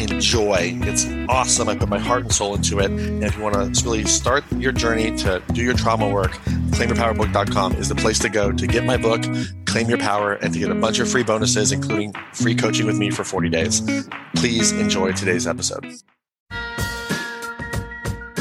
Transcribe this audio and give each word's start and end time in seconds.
enjoy. 0.00 0.78
It's 0.82 1.06
awesome. 1.28 1.68
I 1.68 1.76
put 1.76 1.88
my 1.88 1.98
heart 1.98 2.22
and 2.22 2.32
soul 2.32 2.54
into 2.54 2.78
it. 2.78 2.90
And 2.90 3.24
if 3.24 3.36
you 3.36 3.42
want 3.42 3.74
to 3.74 3.84
really 3.84 4.04
start 4.04 4.44
your 4.52 4.72
journey 4.72 5.16
to 5.18 5.42
do 5.52 5.62
your 5.62 5.74
trauma 5.74 6.08
work, 6.08 6.32
claimyourpowerbook.com 6.70 7.74
is 7.74 7.88
the 7.88 7.94
place 7.94 8.18
to 8.20 8.28
go 8.28 8.52
to 8.52 8.66
get 8.66 8.84
my 8.84 8.96
book, 8.96 9.22
Claim 9.66 9.88
Your 9.88 9.98
Power, 9.98 10.34
and 10.34 10.52
to 10.52 10.58
get 10.58 10.70
a 10.70 10.74
bunch 10.74 10.98
of 10.98 11.10
free 11.10 11.22
bonuses, 11.22 11.72
including 11.72 12.12
free 12.32 12.54
coaching 12.54 12.86
with 12.86 12.96
me 12.98 13.10
for 13.10 13.24
40 13.24 13.48
days. 13.48 13.82
Please 14.36 14.72
enjoy 14.72 15.12
today's 15.12 15.46
episode. 15.46 15.84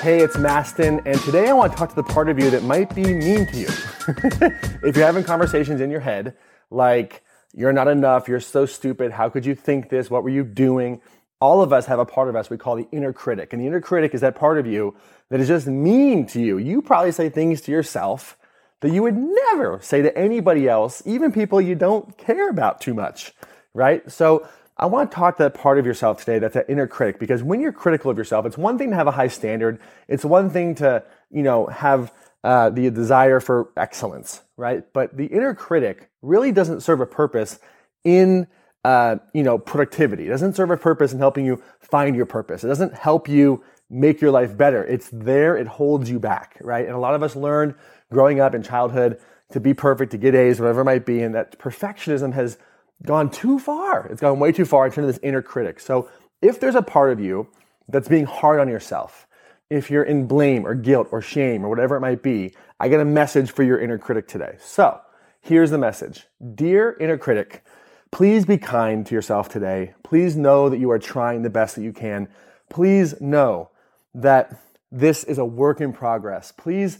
Hey, 0.00 0.20
it's 0.20 0.36
Mastin, 0.36 1.02
and 1.04 1.20
today 1.22 1.48
I 1.48 1.52
want 1.52 1.72
to 1.72 1.78
talk 1.78 1.88
to 1.90 1.96
the 1.96 2.04
part 2.04 2.28
of 2.28 2.38
you 2.38 2.50
that 2.50 2.62
might 2.62 2.94
be 2.94 3.02
mean 3.02 3.46
to 3.46 3.56
you. 3.58 3.66
if 4.82 4.96
you're 4.96 5.04
having 5.04 5.24
conversations 5.24 5.80
in 5.80 5.90
your 5.90 6.00
head, 6.00 6.36
like, 6.70 7.24
you're 7.52 7.72
not 7.72 7.88
enough, 7.88 8.28
you're 8.28 8.40
so 8.40 8.64
stupid, 8.64 9.10
how 9.10 9.28
could 9.28 9.44
you 9.44 9.54
think 9.54 9.88
this, 9.88 10.08
what 10.08 10.22
were 10.22 10.30
you 10.30 10.44
doing? 10.44 11.00
All 11.40 11.62
of 11.62 11.72
us 11.72 11.86
have 11.86 11.98
a 11.98 12.04
part 12.04 12.28
of 12.28 12.36
us 12.36 12.50
we 12.50 12.56
call 12.56 12.76
the 12.76 12.88
inner 12.90 13.12
critic. 13.12 13.52
And 13.52 13.62
the 13.62 13.66
inner 13.66 13.80
critic 13.80 14.14
is 14.14 14.20
that 14.22 14.34
part 14.34 14.58
of 14.58 14.66
you 14.66 14.96
that 15.30 15.40
is 15.40 15.48
just 15.48 15.66
mean 15.66 16.26
to 16.26 16.40
you. 16.40 16.58
You 16.58 16.82
probably 16.82 17.12
say 17.12 17.28
things 17.28 17.60
to 17.62 17.72
yourself 17.72 18.36
that 18.80 18.90
you 18.90 19.02
would 19.02 19.16
never 19.16 19.80
say 19.82 20.02
to 20.02 20.16
anybody 20.16 20.68
else, 20.68 21.02
even 21.04 21.32
people 21.32 21.60
you 21.60 21.74
don't 21.74 22.16
care 22.16 22.48
about 22.48 22.80
too 22.80 22.94
much, 22.94 23.32
right? 23.74 24.08
So 24.10 24.48
I 24.76 24.86
want 24.86 25.10
to 25.10 25.14
talk 25.14 25.36
to 25.36 25.42
that 25.44 25.54
part 25.54 25.78
of 25.78 25.86
yourself 25.86 26.20
today 26.20 26.38
that's 26.38 26.54
that 26.54 26.70
inner 26.70 26.86
critic 26.86 27.18
because 27.18 27.42
when 27.42 27.60
you're 27.60 27.72
critical 27.72 28.10
of 28.10 28.16
yourself, 28.16 28.46
it's 28.46 28.58
one 28.58 28.78
thing 28.78 28.90
to 28.90 28.96
have 28.96 29.08
a 29.08 29.12
high 29.12 29.28
standard. 29.28 29.80
It's 30.06 30.24
one 30.24 30.50
thing 30.50 30.76
to, 30.76 31.02
you 31.30 31.42
know, 31.42 31.66
have 31.66 32.12
uh, 32.44 32.70
the 32.70 32.90
desire 32.90 33.40
for 33.40 33.70
excellence, 33.76 34.42
right? 34.56 34.84
But 34.92 35.16
the 35.16 35.26
inner 35.26 35.54
critic 35.54 36.08
really 36.22 36.52
doesn't 36.52 36.82
serve 36.82 37.00
a 37.00 37.06
purpose 37.06 37.58
in 38.04 38.46
uh, 38.88 39.18
you 39.34 39.42
know, 39.42 39.58
productivity. 39.58 40.24
It 40.24 40.30
doesn't 40.30 40.56
serve 40.56 40.70
a 40.70 40.76
purpose 40.78 41.12
in 41.12 41.18
helping 41.18 41.44
you 41.44 41.62
find 41.78 42.16
your 42.16 42.24
purpose. 42.24 42.64
It 42.64 42.68
doesn't 42.68 42.94
help 42.94 43.28
you 43.28 43.62
make 43.90 44.22
your 44.22 44.30
life 44.30 44.56
better. 44.56 44.82
It's 44.82 45.10
there. 45.12 45.58
It 45.58 45.66
holds 45.66 46.08
you 46.08 46.18
back, 46.18 46.56
right? 46.62 46.86
And 46.86 46.94
a 46.94 46.98
lot 46.98 47.14
of 47.14 47.22
us 47.22 47.36
learned 47.36 47.74
growing 48.10 48.40
up 48.40 48.54
in 48.54 48.62
childhood 48.62 49.20
to 49.52 49.60
be 49.60 49.74
perfect, 49.74 50.12
to 50.12 50.16
get 50.16 50.34
A's, 50.34 50.58
whatever 50.58 50.80
it 50.80 50.84
might 50.84 51.04
be, 51.04 51.20
and 51.20 51.34
that 51.34 51.58
perfectionism 51.58 52.32
has 52.32 52.56
gone 53.04 53.28
too 53.28 53.58
far. 53.58 54.06
It's 54.06 54.22
gone 54.22 54.38
way 54.38 54.52
too 54.52 54.64
far 54.64 54.86
in 54.86 54.92
terms 54.92 55.06
of 55.06 55.14
this 55.14 55.22
inner 55.22 55.42
critic. 55.42 55.80
So 55.80 56.08
if 56.40 56.58
there's 56.58 56.74
a 56.74 56.80
part 56.80 57.12
of 57.12 57.20
you 57.20 57.46
that's 57.90 58.08
being 58.08 58.24
hard 58.24 58.58
on 58.58 58.70
yourself, 58.70 59.26
if 59.68 59.90
you're 59.90 60.02
in 60.02 60.26
blame 60.26 60.66
or 60.66 60.74
guilt 60.74 61.08
or 61.12 61.20
shame 61.20 61.62
or 61.62 61.68
whatever 61.68 61.94
it 61.94 62.00
might 62.00 62.22
be, 62.22 62.54
I 62.80 62.88
get 62.88 63.00
a 63.00 63.04
message 63.04 63.50
for 63.50 63.64
your 63.64 63.78
inner 63.78 63.98
critic 63.98 64.28
today. 64.28 64.56
So 64.60 64.98
here's 65.42 65.70
the 65.70 65.76
message 65.76 66.26
Dear 66.54 66.96
inner 66.98 67.18
critic, 67.18 67.62
Please 68.10 68.46
be 68.46 68.58
kind 68.58 69.06
to 69.06 69.14
yourself 69.14 69.48
today. 69.48 69.94
Please 70.02 70.36
know 70.36 70.68
that 70.68 70.78
you 70.78 70.90
are 70.90 70.98
trying 70.98 71.42
the 71.42 71.50
best 71.50 71.76
that 71.76 71.82
you 71.82 71.92
can. 71.92 72.28
Please 72.70 73.20
know 73.20 73.70
that 74.14 74.60
this 74.90 75.24
is 75.24 75.38
a 75.38 75.44
work 75.44 75.80
in 75.80 75.92
progress. 75.92 76.52
Please 76.52 76.98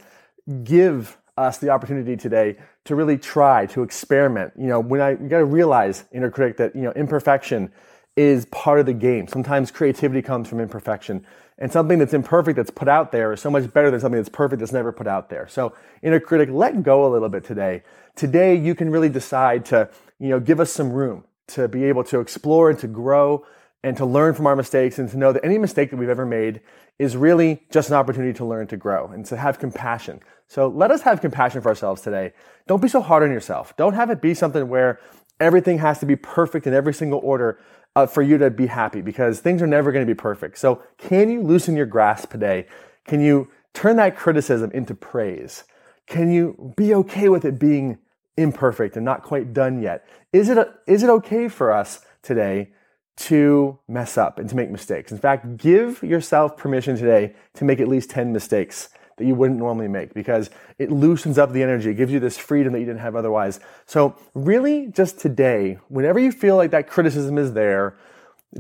give 0.64 1.16
us 1.36 1.58
the 1.58 1.70
opportunity 1.70 2.16
today 2.16 2.56
to 2.84 2.94
really 2.94 3.16
try 3.16 3.66
to 3.66 3.82
experiment. 3.82 4.52
You 4.58 4.66
know, 4.66 4.80
when 4.80 5.00
I 5.00 5.14
got 5.14 5.38
to 5.38 5.44
realize, 5.44 6.04
inner 6.12 6.30
critic, 6.30 6.56
that 6.58 6.74
you 6.74 6.82
know 6.82 6.92
imperfection 6.92 7.72
is 8.18 8.46
part 8.46 8.80
of 8.80 8.86
the 8.86 8.92
game. 8.92 9.28
Sometimes 9.28 9.70
creativity 9.70 10.22
comes 10.22 10.48
from 10.48 10.58
imperfection, 10.58 11.24
and 11.56 11.70
something 11.70 12.00
that's 12.00 12.12
imperfect 12.12 12.56
that's 12.56 12.70
put 12.70 12.88
out 12.88 13.12
there 13.12 13.32
is 13.32 13.40
so 13.40 13.48
much 13.48 13.72
better 13.72 13.92
than 13.92 14.00
something 14.00 14.18
that's 14.18 14.28
perfect 14.28 14.58
that's 14.58 14.72
never 14.72 14.90
put 14.90 15.06
out 15.06 15.30
there. 15.30 15.46
So, 15.46 15.72
inner 16.02 16.18
critic, 16.18 16.48
let 16.50 16.82
go 16.82 17.06
a 17.06 17.10
little 17.10 17.28
bit 17.28 17.44
today. 17.44 17.84
Today, 18.16 18.56
you 18.56 18.74
can 18.74 18.90
really 18.90 19.08
decide 19.08 19.64
to 19.66 19.88
you 20.18 20.28
know, 20.30 20.40
give 20.40 20.58
us 20.58 20.72
some 20.72 20.92
room 20.92 21.24
to 21.48 21.68
be 21.68 21.84
able 21.84 22.02
to 22.04 22.18
explore 22.18 22.70
and 22.70 22.78
to 22.80 22.88
grow 22.88 23.46
and 23.84 23.96
to 23.96 24.04
learn 24.04 24.34
from 24.34 24.46
our 24.46 24.56
mistakes 24.56 24.98
and 24.98 25.08
to 25.10 25.16
know 25.16 25.32
that 25.32 25.44
any 25.44 25.56
mistake 25.56 25.90
that 25.90 25.96
we've 25.96 26.08
ever 26.08 26.26
made 26.26 26.60
is 26.98 27.16
really 27.16 27.62
just 27.70 27.88
an 27.90 27.94
opportunity 27.94 28.32
to 28.32 28.44
learn 28.44 28.66
to 28.66 28.76
grow 28.76 29.06
and 29.06 29.24
to 29.26 29.36
have 29.36 29.60
compassion. 29.60 30.20
So 30.48 30.66
let 30.66 30.90
us 30.90 31.02
have 31.02 31.20
compassion 31.20 31.60
for 31.60 31.68
ourselves 31.68 32.02
today. 32.02 32.32
Don't 32.66 32.82
be 32.82 32.88
so 32.88 33.00
hard 33.00 33.22
on 33.22 33.30
yourself. 33.30 33.76
Don't 33.76 33.94
have 33.94 34.10
it 34.10 34.20
be 34.20 34.34
something 34.34 34.68
where 34.68 34.98
everything 35.38 35.78
has 35.78 36.00
to 36.00 36.06
be 36.06 36.16
perfect 36.16 36.66
in 36.66 36.74
every 36.74 36.92
single 36.92 37.20
order 37.22 37.60
uh, 37.96 38.06
for 38.06 38.22
you 38.22 38.38
to 38.38 38.50
be 38.50 38.66
happy 38.66 39.00
because 39.00 39.40
things 39.40 39.62
are 39.62 39.66
never 39.66 39.92
going 39.92 40.06
to 40.06 40.14
be 40.14 40.18
perfect. 40.18 40.58
So 40.58 40.82
can 40.96 41.30
you 41.30 41.42
loosen 41.42 41.76
your 41.76 41.86
grasp 41.86 42.30
today? 42.30 42.66
Can 43.06 43.20
you 43.20 43.50
turn 43.74 43.96
that 43.96 44.16
criticism 44.16 44.70
into 44.72 44.94
praise? 44.94 45.64
Can 46.06 46.30
you 46.30 46.74
be 46.76 46.94
okay 46.94 47.28
with 47.28 47.44
it 47.44 47.58
being 47.58 47.98
imperfect 48.38 48.96
and 48.96 49.04
not 49.04 49.22
quite 49.22 49.52
done 49.52 49.82
yet. 49.82 50.06
Is 50.32 50.48
it, 50.48 50.56
is 50.86 51.02
it 51.02 51.10
okay 51.10 51.48
for 51.48 51.72
us 51.72 52.00
today 52.22 52.70
to 53.16 53.78
mess 53.88 54.16
up 54.16 54.38
and 54.38 54.48
to 54.48 54.56
make 54.56 54.70
mistakes? 54.70 55.12
In 55.12 55.18
fact, 55.18 55.58
give 55.58 56.02
yourself 56.02 56.56
permission 56.56 56.96
today 56.96 57.34
to 57.54 57.64
make 57.64 57.80
at 57.80 57.88
least 57.88 58.10
10 58.10 58.32
mistakes 58.32 58.88
that 59.18 59.26
you 59.26 59.34
wouldn't 59.34 59.58
normally 59.58 59.88
make 59.88 60.14
because 60.14 60.50
it 60.78 60.90
loosens 60.90 61.38
up 61.38 61.52
the 61.52 61.62
energy. 61.62 61.90
It 61.90 61.94
gives 61.94 62.12
you 62.12 62.20
this 62.20 62.38
freedom 62.38 62.72
that 62.72 62.80
you 62.80 62.86
didn't 62.86 63.00
have 63.00 63.16
otherwise. 63.16 63.60
So, 63.86 64.16
really, 64.34 64.86
just 64.86 65.18
today, 65.18 65.78
whenever 65.88 66.18
you 66.18 66.32
feel 66.32 66.56
like 66.56 66.70
that 66.70 66.88
criticism 66.88 67.38
is 67.38 67.52
there, 67.52 67.96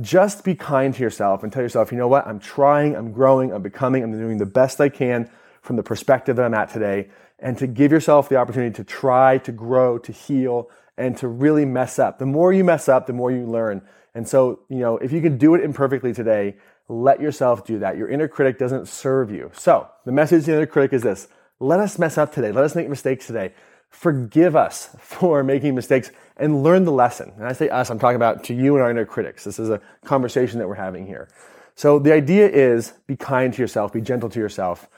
just 0.00 0.44
be 0.44 0.54
kind 0.54 0.94
to 0.94 1.02
yourself 1.02 1.42
and 1.42 1.52
tell 1.52 1.62
yourself, 1.62 1.90
you 1.90 1.98
know 1.98 2.08
what? 2.08 2.26
I'm 2.26 2.38
trying, 2.38 2.94
I'm 2.94 3.12
growing, 3.12 3.52
I'm 3.52 3.62
becoming, 3.62 4.02
I'm 4.02 4.12
doing 4.12 4.38
the 4.38 4.46
best 4.46 4.80
I 4.80 4.88
can 4.88 5.30
from 5.62 5.76
the 5.76 5.82
perspective 5.82 6.36
that 6.36 6.44
I'm 6.44 6.54
at 6.54 6.70
today 6.70 7.08
and 7.38 7.56
to 7.58 7.66
give 7.66 7.92
yourself 7.92 8.28
the 8.28 8.36
opportunity 8.36 8.74
to 8.74 8.84
try 8.84 9.38
to 9.38 9.52
grow, 9.52 9.98
to 9.98 10.12
heal, 10.12 10.70
and 10.98 11.16
to 11.16 11.28
really 11.28 11.64
mess 11.64 11.98
up. 11.98 12.18
The 12.18 12.26
more 12.26 12.52
you 12.52 12.64
mess 12.64 12.88
up, 12.88 13.06
the 13.06 13.12
more 13.12 13.30
you 13.30 13.46
learn. 13.46 13.82
And 14.14 14.28
so, 14.28 14.60
you 14.68 14.78
know, 14.78 14.98
if 14.98 15.12
you 15.12 15.22
can 15.22 15.38
do 15.38 15.54
it 15.54 15.62
imperfectly 15.62 16.12
today, 16.12 16.56
let 16.88 17.20
yourself 17.20 17.64
do 17.64 17.78
that. 17.78 17.96
Your 17.96 18.08
inner 18.08 18.28
critic 18.28 18.58
doesn't 18.58 18.88
serve 18.88 19.30
you. 19.30 19.50
So, 19.54 19.88
the 20.04 20.12
message 20.12 20.44
to 20.46 20.50
the 20.50 20.56
inner 20.58 20.66
critic 20.66 20.92
is 20.92 21.02
this 21.02 21.28
let 21.60 21.80
us 21.80 21.98
mess 21.98 22.18
up 22.18 22.32
today. 22.32 22.52
Let 22.52 22.64
us 22.64 22.74
make 22.74 22.88
mistakes 22.88 23.26
today. 23.26 23.54
Forgive 23.88 24.56
us 24.56 24.94
for 25.00 25.42
making 25.42 25.74
mistakes 25.74 26.10
and 26.36 26.62
learn 26.62 26.84
the 26.84 26.92
lesson. 26.92 27.32
And 27.36 27.46
I 27.46 27.52
say 27.52 27.68
us, 27.68 27.90
I'm 27.90 27.98
talking 27.98 28.16
about 28.16 28.44
to 28.44 28.54
you 28.54 28.74
and 28.74 28.82
our 28.82 28.90
inner 28.90 29.04
critics. 29.04 29.44
This 29.44 29.58
is 29.58 29.70
a 29.70 29.80
conversation 30.04 30.58
that 30.58 30.68
we're 30.68 30.74
having 30.74 31.06
here. 31.06 31.28
So, 31.74 31.98
the 31.98 32.12
idea 32.12 32.48
is 32.48 32.94
be 33.06 33.16
kind 33.16 33.54
to 33.54 33.62
yourself, 33.62 33.92
be 33.92 34.00
gentle 34.00 34.28
to 34.30 34.40
yourself 34.40 34.88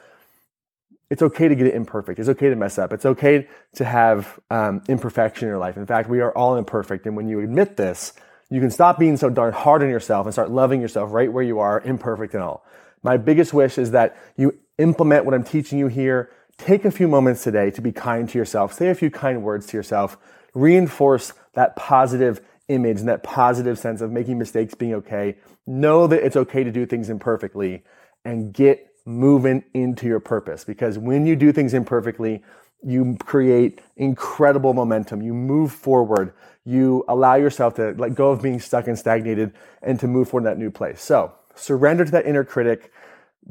it's 1.10 1.22
okay 1.22 1.48
to 1.48 1.54
get 1.56 1.66
it 1.66 1.74
imperfect. 1.74 2.20
It's 2.20 2.28
okay 2.28 2.48
to 2.48 2.56
mess 2.56 2.78
up. 2.78 2.92
It's 2.92 3.04
okay 3.04 3.48
to 3.74 3.84
have 3.84 4.38
um, 4.50 4.82
imperfection 4.88 5.46
in 5.46 5.50
your 5.50 5.58
life. 5.58 5.76
In 5.76 5.84
fact, 5.84 6.08
we 6.08 6.20
are 6.20 6.32
all 6.36 6.56
imperfect. 6.56 7.04
And 7.06 7.16
when 7.16 7.28
you 7.28 7.40
admit 7.40 7.76
this, 7.76 8.12
you 8.48 8.60
can 8.60 8.70
stop 8.70 8.98
being 8.98 9.16
so 9.16 9.28
darn 9.28 9.52
hard 9.52 9.82
on 9.82 9.90
yourself 9.90 10.26
and 10.26 10.32
start 10.32 10.50
loving 10.50 10.80
yourself 10.80 11.12
right 11.12 11.32
where 11.32 11.42
you 11.42 11.58
are, 11.58 11.80
imperfect 11.80 12.34
and 12.34 12.42
all. 12.42 12.64
My 13.02 13.16
biggest 13.16 13.52
wish 13.52 13.76
is 13.76 13.90
that 13.90 14.16
you 14.36 14.58
implement 14.78 15.24
what 15.24 15.34
I'm 15.34 15.44
teaching 15.44 15.78
you 15.78 15.88
here. 15.88 16.30
Take 16.58 16.84
a 16.84 16.90
few 16.90 17.08
moments 17.08 17.42
today 17.42 17.70
to 17.72 17.80
be 17.80 17.92
kind 17.92 18.28
to 18.28 18.38
yourself. 18.38 18.72
Say 18.72 18.88
a 18.88 18.94
few 18.94 19.10
kind 19.10 19.42
words 19.42 19.66
to 19.68 19.76
yourself. 19.76 20.16
Reinforce 20.54 21.32
that 21.54 21.74
positive 21.76 22.40
image 22.68 23.00
and 23.00 23.08
that 23.08 23.22
positive 23.22 23.78
sense 23.78 24.00
of 24.00 24.12
making 24.12 24.38
mistakes 24.38 24.74
being 24.74 24.94
okay. 24.94 25.36
Know 25.66 26.06
that 26.06 26.24
it's 26.24 26.36
okay 26.36 26.62
to 26.62 26.70
do 26.70 26.86
things 26.86 27.10
imperfectly 27.10 27.82
and 28.24 28.52
get 28.52 28.89
moving 29.04 29.64
into 29.74 30.06
your 30.06 30.20
purpose 30.20 30.64
because 30.64 30.98
when 30.98 31.26
you 31.26 31.36
do 31.36 31.52
things 31.52 31.74
imperfectly, 31.74 32.42
you 32.82 33.16
create 33.24 33.80
incredible 33.96 34.72
momentum. 34.72 35.22
You 35.22 35.34
move 35.34 35.72
forward. 35.72 36.32
You 36.64 37.04
allow 37.08 37.34
yourself 37.34 37.74
to 37.74 37.94
let 37.98 38.14
go 38.14 38.30
of 38.30 38.42
being 38.42 38.60
stuck 38.60 38.86
and 38.86 38.98
stagnated 38.98 39.52
and 39.82 39.98
to 40.00 40.06
move 40.06 40.28
forward 40.28 40.48
in 40.48 40.52
that 40.52 40.62
new 40.62 40.70
place. 40.70 41.02
So 41.02 41.34
surrender 41.54 42.04
to 42.04 42.10
that 42.12 42.26
inner 42.26 42.44
critic. 42.44 42.92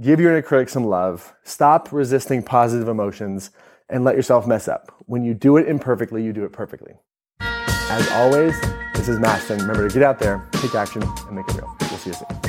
Give 0.01 0.19
your 0.19 0.31
inner 0.31 0.41
critic 0.41 0.69
some 0.69 0.85
love. 0.85 1.33
Stop 1.43 1.91
resisting 1.91 2.43
positive 2.43 2.87
emotions 2.87 3.51
and 3.89 4.03
let 4.03 4.15
yourself 4.15 4.47
mess 4.47 4.67
up. 4.67 4.93
When 5.05 5.23
you 5.23 5.33
do 5.33 5.57
it 5.57 5.67
imperfectly, 5.67 6.23
you 6.23 6.33
do 6.33 6.45
it 6.45 6.53
perfectly. 6.53 6.93
As 7.41 8.07
always, 8.11 8.59
this 8.93 9.09
is 9.09 9.17
Mastin. 9.17 9.59
Remember 9.61 9.87
to 9.87 9.93
get 9.93 10.03
out 10.03 10.19
there, 10.19 10.47
take 10.53 10.75
action, 10.75 11.01
and 11.01 11.35
make 11.35 11.47
it 11.49 11.55
real. 11.55 11.75
We'll 11.81 11.97
see 11.97 12.11
you 12.11 12.15
soon. 12.15 12.48